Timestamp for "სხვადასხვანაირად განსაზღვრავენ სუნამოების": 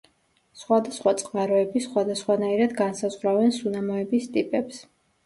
1.87-4.27